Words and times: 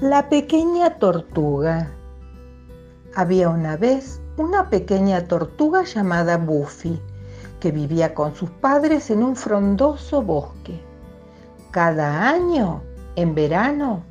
La 0.00 0.28
pequeña 0.28 0.90
tortuga. 1.00 1.90
Había 3.16 3.48
una 3.48 3.76
vez 3.76 4.20
una 4.36 4.70
pequeña 4.70 5.24
tortuga 5.24 5.82
llamada 5.82 6.36
Buffy, 6.36 7.02
que 7.58 7.72
vivía 7.72 8.14
con 8.14 8.32
sus 8.36 8.48
padres 8.48 9.10
en 9.10 9.24
un 9.24 9.34
frondoso 9.34 10.22
bosque. 10.22 10.80
Cada 11.72 12.28
año, 12.28 12.80
en 13.16 13.34
verano, 13.34 14.04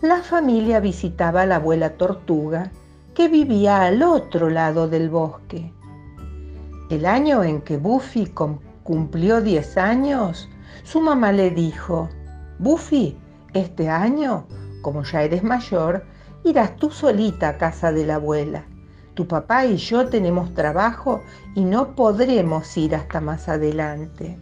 la 0.00 0.22
familia 0.22 0.80
visitaba 0.80 1.42
a 1.42 1.46
la 1.46 1.56
abuela 1.56 1.90
tortuga, 1.98 2.72
que 3.12 3.28
vivía 3.28 3.82
al 3.82 4.02
otro 4.02 4.48
lado 4.48 4.88
del 4.88 5.10
bosque. 5.10 5.70
El 6.88 7.04
año 7.04 7.44
en 7.44 7.60
que 7.60 7.76
Buffy 7.76 8.32
cumplió 8.82 9.42
10 9.42 9.76
años, 9.76 10.48
su 10.84 11.02
mamá 11.02 11.32
le 11.32 11.50
dijo, 11.50 12.08
Buffy, 12.58 13.18
este 13.52 13.90
año 13.90 14.46
como 14.84 15.02
ya 15.02 15.22
eres 15.22 15.42
mayor, 15.42 16.04
irás 16.44 16.76
tú 16.76 16.90
solita 16.90 17.48
a 17.48 17.56
casa 17.56 17.90
de 17.90 18.04
la 18.04 18.16
abuela. 18.16 18.66
Tu 19.14 19.26
papá 19.26 19.64
y 19.64 19.78
yo 19.78 20.08
tenemos 20.08 20.52
trabajo 20.52 21.22
y 21.54 21.64
no 21.64 21.96
podremos 21.96 22.76
ir 22.76 22.94
hasta 22.94 23.22
más 23.22 23.48
adelante. 23.48 24.36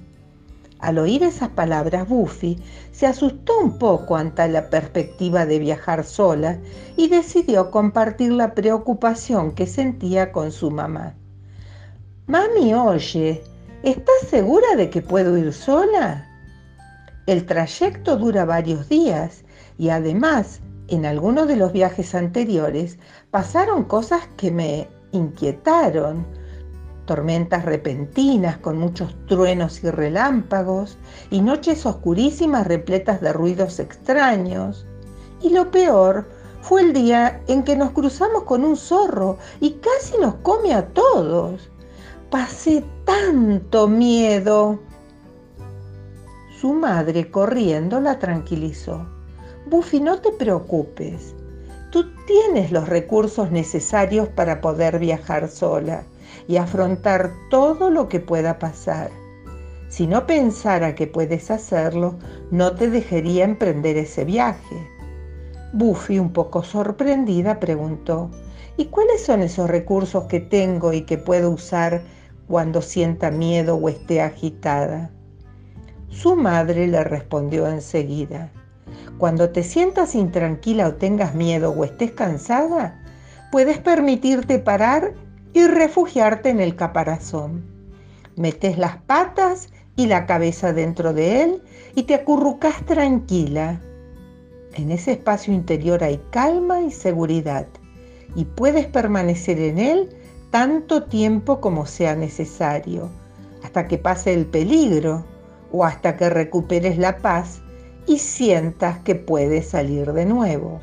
Al 0.81 0.99
oír 0.99 1.23
esas 1.23 1.51
palabras, 1.51 2.09
Buffy 2.09 2.61
se 2.91 3.07
asustó 3.07 3.57
un 3.61 3.79
poco 3.79 4.17
ante 4.17 4.49
la 4.49 4.69
perspectiva 4.69 5.47
de 5.47 5.61
viajar 5.61 6.03
sola 6.03 6.59
y 6.97 7.07
decidió 7.07 7.71
compartir 7.71 8.33
la 8.33 8.53
preocupación 8.53 9.53
que 9.53 9.69
sentía 9.69 10.33
con 10.33 10.51
su 10.51 10.73
mamá. 10.73 11.15
Mami, 12.27 12.75
oye, 12.75 13.45
¿estás 13.85 14.29
segura 14.29 14.75
de 14.77 14.91
que 14.91 15.03
puedo 15.03 15.39
ir 15.39 15.53
sola? 15.53 16.27
El 17.27 17.47
trayecto 17.47 18.17
dura 18.17 18.45
varios 18.45 18.89
días 18.89 19.42
y 19.79 19.89
además, 19.91 20.61
en 20.89 21.07
algunos 21.07 21.49
de 21.49 21.57
los 21.57 21.73
viajes 21.73 22.15
anteriores 22.15 22.99
pasaron 23.31 23.85
cosas 23.85 24.29
que 24.37 24.51
me 24.51 24.89
inquietaron. 25.13 26.27
Tormentas 27.07 27.65
repentinas 27.65 28.59
con 28.59 28.79
muchos 28.79 29.15
truenos 29.27 29.83
y 29.83 29.91
relámpagos 29.91 30.99
y 31.31 31.41
noches 31.41 31.87
oscurísimas 31.87 32.67
repletas 32.67 33.21
de 33.21 33.33
ruidos 33.33 33.81
extraños. 33.81 34.87
Y 35.41 35.51
lo 35.51 35.71
peor 35.71 36.29
fue 36.61 36.83
el 36.83 36.93
día 36.93 37.43
en 37.49 37.65
que 37.65 37.77
nos 37.77 37.91
cruzamos 37.91 38.45
con 38.45 38.65
un 38.65 38.77
zorro 38.77 39.39
y 39.61 39.73
casi 39.73 40.19
nos 40.19 40.37
come 40.37 40.75
a 40.75 40.87
todos. 40.89 41.71
Pasé 42.31 42.85
tanto 43.05 43.89
miedo. 43.89 44.79
Su 46.61 46.73
madre 46.73 47.31
corriendo 47.31 48.01
la 48.01 48.19
tranquilizó. 48.19 49.22
Buffy, 49.67 50.01
no 50.01 50.21
te 50.21 50.33
preocupes. 50.33 51.35
Tú 51.91 52.07
tienes 52.27 52.73
los 52.73 52.89
recursos 52.89 53.51
necesarios 53.51 54.29
para 54.29 54.61
poder 54.61 54.99
viajar 54.99 55.49
sola 55.49 56.05
y 56.49 56.57
afrontar 56.57 57.33
todo 57.51 57.91
lo 57.91 58.09
que 58.09 58.19
pueda 58.19 58.59
pasar. 58.59 59.11
Si 59.89 60.07
no 60.07 60.27
pensara 60.27 60.95
que 60.95 61.07
puedes 61.07 61.51
hacerlo, 61.51 62.19
no 62.51 62.75
te 62.75 62.89
dejaría 62.89 63.45
emprender 63.45 63.97
ese 63.99 64.25
viaje. 64.25 64.89
Buffy, 65.75 66.19
un 66.19 66.33
poco 66.33 66.63
sorprendida, 66.63 67.61
preguntó, 67.61 68.31
¿y 68.77 68.87
cuáles 68.87 69.23
son 69.23 69.43
esos 69.43 69.69
recursos 69.71 70.25
que 70.25 70.41
tengo 70.41 70.93
y 70.93 71.03
que 71.03 71.19
puedo 71.19 71.51
usar 71.51 72.03
cuando 72.49 72.83
sienta 72.83 73.31
miedo 73.31 73.77
o 73.77 73.89
esté 73.89 74.23
agitada? 74.23 75.11
Su 76.09 76.37
madre 76.37 76.87
le 76.89 77.05
respondió 77.05 77.67
enseguida, 77.69 78.51
cuando 79.19 79.51
te 79.51 79.63
sientas 79.63 80.15
intranquila 80.15 80.89
o 80.89 80.95
tengas 80.95 81.35
miedo 81.35 81.71
o 81.71 81.85
estés 81.85 82.13
cansada, 82.13 83.01
puedes 83.51 83.79
permitirte 83.79 84.59
parar 84.59 85.15
y 85.53 85.67
refugiarte 85.67 86.49
en 86.49 86.61
el 86.61 86.77
caparazón. 86.77 87.65
Metes 88.37 88.79
las 88.79 88.97
patas 88.97 89.69
y 89.97 90.07
la 90.07 90.27
cabeza 90.27 90.73
dentro 90.73 91.13
de 91.13 91.43
él 91.43 91.63
y 91.95 92.05
te 92.05 92.15
acurrucas 92.15 92.85
tranquila. 92.87 93.81
En 94.75 94.91
ese 94.91 95.13
espacio 95.13 95.53
interior 95.53 96.03
hay 96.03 96.21
calma 96.31 96.81
y 96.81 96.91
seguridad 96.91 97.67
y 98.35 98.47
puedes 98.47 98.87
permanecer 98.87 99.61
en 99.61 99.79
él 99.79 100.09
tanto 100.51 101.05
tiempo 101.05 101.61
como 101.61 101.87
sea 101.87 102.15
necesario, 102.15 103.11
hasta 103.63 103.87
que 103.87 103.99
pase 103.99 104.33
el 104.35 104.47
peligro 104.47 105.25
o 105.71 105.85
hasta 105.85 106.17
que 106.17 106.29
recuperes 106.29 106.99
la 106.99 107.19
paz 107.19 107.62
y 108.07 108.19
sientas 108.19 108.99
que 109.01 109.15
puedes 109.15 109.69
salir 109.71 110.13
de 110.13 110.27
nuevo. 110.27 110.81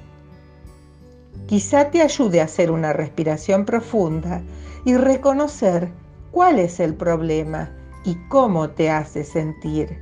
Quizá 1.47 1.89
te 1.89 2.01
ayude 2.01 2.41
a 2.41 2.45
hacer 2.45 2.71
una 2.71 2.93
respiración 2.93 3.65
profunda 3.65 4.41
y 4.85 4.95
reconocer 4.95 5.91
cuál 6.31 6.59
es 6.59 6.79
el 6.79 6.93
problema 6.93 7.71
y 8.05 8.15
cómo 8.27 8.69
te 8.69 8.89
hace 8.89 9.23
sentir. 9.23 9.97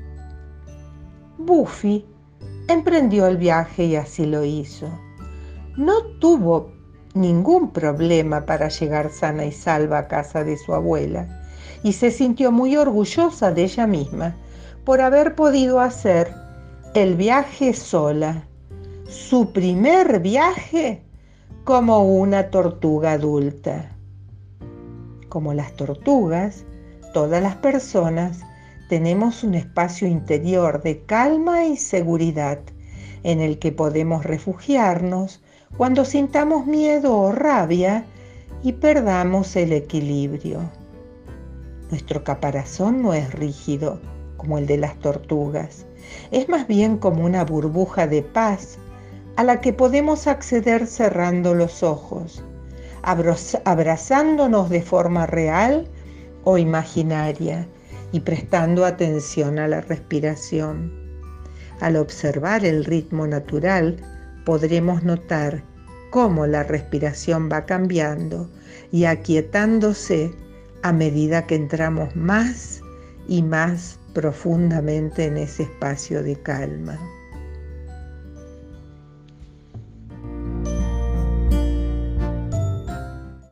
Buffy 1.38 2.06
emprendió 2.68 3.28
el 3.28 3.38
viaje 3.38 3.86
y 3.86 3.96
así 3.96 4.26
lo 4.26 4.44
hizo. 4.44 4.90
No 5.78 6.04
tuvo 6.20 6.72
ningún 7.14 7.72
problema 7.72 8.46
para 8.46 8.68
llegar 8.70 9.10
sana 9.10 9.46
y 9.46 9.52
salva 9.52 10.00
a 10.00 10.08
casa 10.08 10.44
de 10.44 10.58
su 10.58 10.74
abuela 10.74 11.28
y 11.84 11.94
se 11.94 12.12
sintió 12.12 12.52
muy 12.52 12.76
orgullosa 12.76 13.52
de 13.52 13.64
ella 13.64 13.88
misma 13.88 14.36
por 14.84 15.02
haber 15.02 15.36
podido 15.36 15.80
hacer 15.80 16.34
el 16.98 17.16
viaje 17.16 17.76
sola, 17.76 18.48
su 19.08 19.52
primer 19.54 20.20
viaje 20.20 21.04
como 21.64 22.04
una 22.04 22.50
tortuga 22.50 23.12
adulta. 23.12 23.96
Como 25.30 25.54
las 25.54 25.76
tortugas, 25.76 26.66
todas 27.14 27.44
las 27.44 27.56
personas 27.58 28.40
tenemos 28.90 29.44
un 29.44 29.54
espacio 29.54 30.08
interior 30.08 30.82
de 30.82 31.04
calma 31.04 31.66
y 31.66 31.78
seguridad 31.78 32.58
en 33.22 33.42
el 33.42 33.60
que 33.60 33.72
podemos 33.72 34.26
refugiarnos 34.26 35.40
cuando 35.78 36.04
sintamos 36.04 36.66
miedo 36.66 37.16
o 37.16 37.32
rabia 37.32 38.06
y 38.64 38.74
perdamos 38.74 39.56
el 39.56 39.72
equilibrio. 39.72 40.62
Nuestro 41.92 42.24
caparazón 42.24 43.04
no 43.04 43.14
es 43.14 43.32
rígido 43.36 44.00
como 44.38 44.58
el 44.58 44.66
de 44.66 44.78
las 44.78 44.98
tortugas 45.00 45.86
es 46.32 46.50
más 46.50 46.68
bien 46.68 46.98
como 46.98 47.26
una 47.26 47.44
burbuja 47.44 48.08
de 48.08 48.22
paz 48.22 48.78
a 49.36 49.44
la 49.44 49.62
que 49.62 49.74
podemos 49.74 50.28
acceder 50.28 50.88
cerrando 50.88 51.54
los 51.54 51.84
ojos, 51.84 52.44
abrazándonos 53.04 54.70
de 54.70 54.82
forma 54.82 55.26
real 55.26 55.88
o 56.44 56.58
imaginaria 56.58 57.68
y 58.12 58.22
prestando 58.22 58.86
atención 58.86 59.60
a 59.60 59.68
la 59.68 59.82
respiración. 59.82 60.92
Al 61.80 61.98
observar 61.98 62.66
el 62.66 62.86
ritmo 62.86 63.28
natural, 63.28 63.98
podremos 64.46 65.04
notar 65.04 65.64
cómo 66.10 66.48
la 66.48 66.64
respiración 66.64 67.50
va 67.52 67.66
cambiando 67.66 68.50
y 68.92 69.06
aquietándose 69.06 70.32
a 70.82 70.92
medida 70.94 71.46
que 71.46 71.56
entramos 71.56 72.16
más 72.16 72.82
y 73.28 73.44
más 73.44 74.00
profundamente 74.18 75.26
en 75.26 75.38
ese 75.38 75.62
espacio 75.62 76.24
de 76.24 76.36
calma. 76.38 76.98